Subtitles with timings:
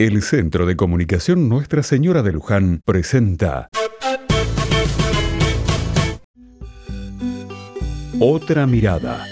[0.00, 3.68] El Centro de Comunicación Nuestra Señora de Luján presenta
[8.20, 9.26] Otra mirada.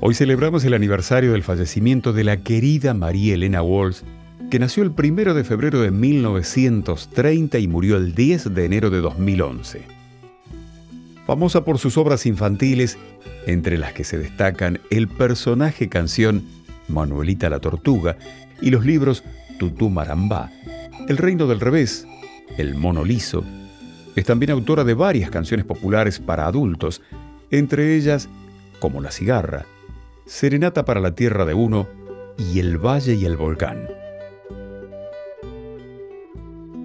[0.00, 4.00] Hoy celebramos el aniversario del fallecimiento de la querida María Elena Walsh,
[4.50, 8.98] que nació el 1 de febrero de 1930 y murió el 10 de enero de
[8.98, 9.82] 2011.
[11.28, 12.98] Famosa por sus obras infantiles,
[13.46, 16.57] entre las que se destacan el personaje canción
[16.88, 18.16] Manuelita la Tortuga
[18.60, 19.24] y los libros
[19.58, 20.50] Tutú Marambá,
[21.08, 22.06] El Reino del Revés,
[22.56, 23.44] El Mono Liso.
[24.16, 27.02] Es también autora de varias canciones populares para adultos,
[27.50, 28.28] entre ellas
[28.80, 29.66] como La Cigarra,
[30.26, 31.88] Serenata para la Tierra de Uno
[32.36, 33.88] y El Valle y el Volcán.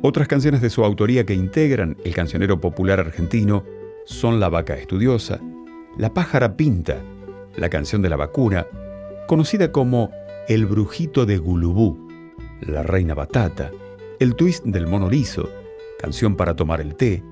[0.02, 3.63] Otras canciones de su autoría que integran el cancionero popular argentino
[4.05, 5.39] son La Vaca Estudiosa,
[5.97, 7.02] La Pájara Pinta,
[7.55, 8.67] La Canción de la Vacuna,
[9.27, 10.12] conocida como
[10.48, 12.08] El Brujito de Gulubú,
[12.62, 13.72] La Reina Batata,
[14.20, 15.50] El Twist del Mono Liso,
[16.00, 17.23] Canción para tomar el té,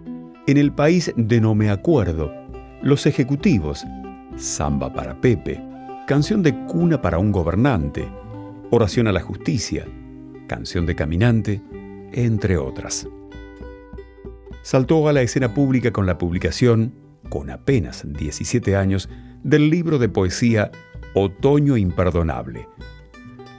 [0.47, 2.31] En el país de No Me Acuerdo,
[2.81, 3.85] Los Ejecutivos,
[4.37, 5.61] Samba para Pepe,
[6.07, 8.07] Canción de Cuna para un Gobernante,
[8.71, 9.85] Oración a la Justicia,
[10.47, 11.61] Canción de Caminante,
[12.13, 13.07] entre otras.
[14.63, 16.93] Saltó a la escena pública con la publicación,
[17.29, 19.09] con apenas 17 años,
[19.43, 20.71] del libro de poesía
[21.13, 22.67] Otoño Imperdonable.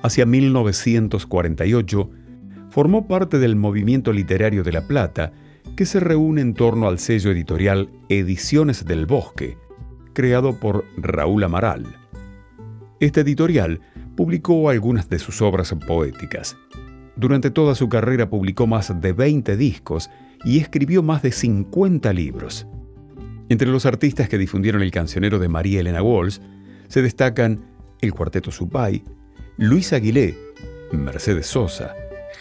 [0.03, 2.11] Hacia 1948,
[2.71, 5.33] formó parte del movimiento literario de La Plata,
[5.77, 9.59] que se reúne en torno al sello editorial Ediciones del Bosque,
[10.15, 11.87] creado por Raúl Amaral.
[13.01, 13.81] Este editorial
[14.17, 16.57] publicó algunas de sus obras poéticas.
[17.17, 20.11] Durante toda su carrera publicó más de 20 discos
[20.45, 22.67] y escribió más de 50 libros.
[23.49, 26.39] Entre los artistas que difundieron el cancionero de María Elena Walsh
[26.93, 27.65] se destacan
[28.03, 29.03] el Cuarteto Supay,
[29.57, 30.37] Luis Aguilé,
[30.93, 31.95] Mercedes Sosa,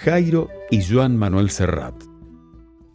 [0.03, 1.95] Jairo y Joan Manuel Serrat.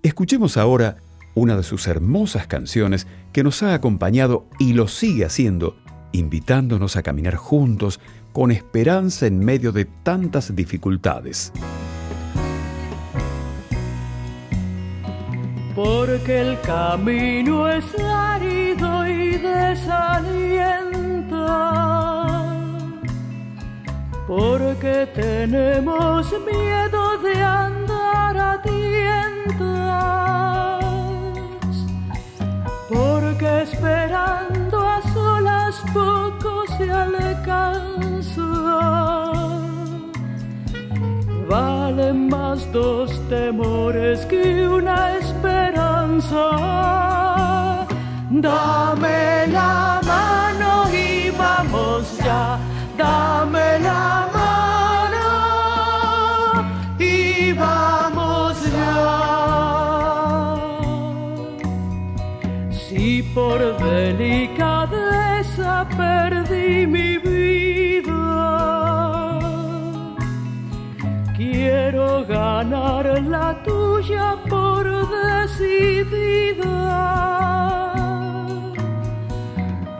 [0.03, 0.97] Escuchemos ahora
[1.35, 5.79] una de sus hermosas canciones que nos ha acompañado y lo sigue haciendo,
[6.13, 8.01] invitándonos a caminar juntos
[8.35, 11.55] con esperanza en medio de tantas dificultades.
[15.75, 19.39] Porque el camino es árido y
[24.27, 29.55] porque tenemos miedo de andar a tientas,
[32.89, 38.43] porque esperando a solas poco se alcanza.
[41.49, 46.45] Valen más dos temores que una esperanza.
[48.31, 49.16] Dame
[62.97, 69.39] Si por delicadeza perdí mi vida,
[71.37, 76.65] quiero ganar la tuya por decidida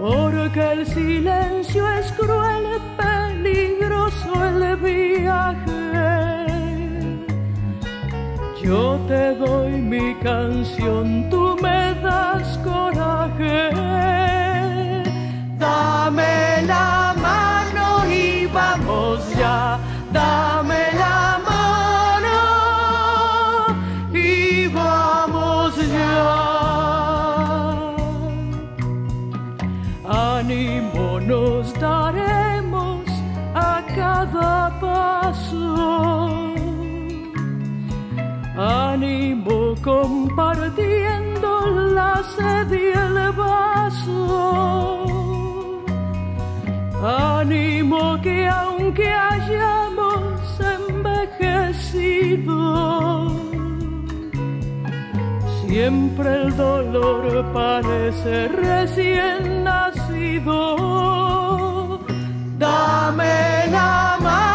[0.01, 5.67] porque el silencio es cruel, peligroso el viaje.
[8.65, 12.56] Yo te doy mi canción, tú me das
[15.59, 19.79] Dame la mano y vamos ya,
[20.11, 22.39] dame la mano
[24.15, 26.47] y vamos ya.
[30.09, 33.05] ánimo nos daremos
[33.55, 36.55] a cada paso.
[38.57, 41.36] Ánimo compartiendo
[41.95, 44.23] la sed y el vaso.
[47.03, 52.57] Ánimo que aunque hayamos envejecido,
[55.77, 60.61] Siempre el dolor parece recién nacido.
[62.59, 64.46] Dame la mano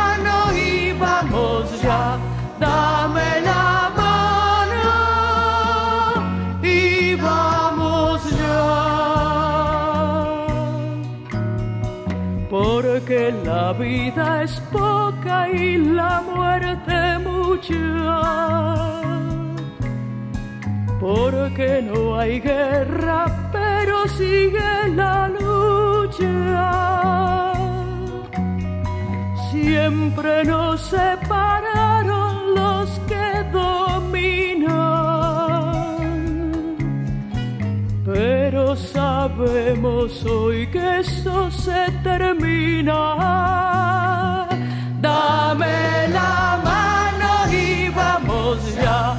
[13.72, 17.74] la vida es poca y la muerte mucha
[21.00, 26.34] porque no hay guerra, pero sigue la lucha.
[29.52, 32.01] siempre nos separaron
[38.52, 42.98] pero sabemos hoy que eso se termina.
[45.00, 49.16] Dame la mano y vamos ya.